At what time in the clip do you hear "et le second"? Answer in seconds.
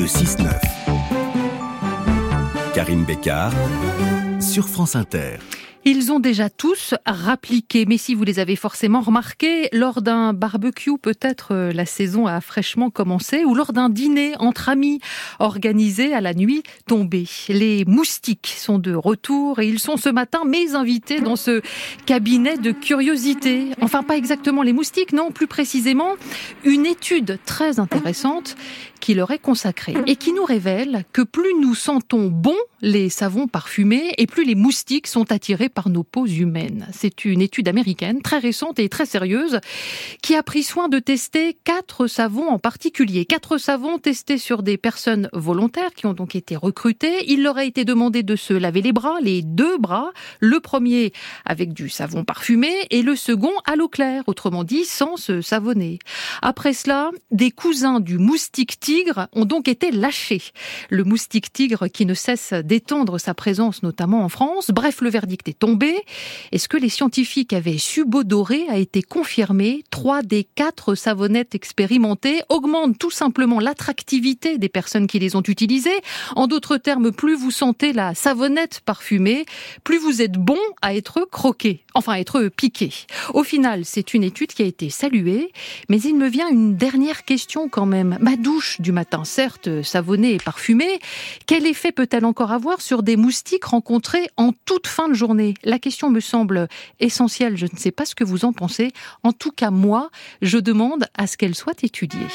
52.90-53.52